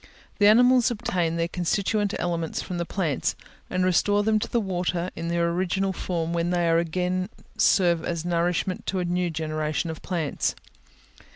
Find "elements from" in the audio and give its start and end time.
2.17-2.79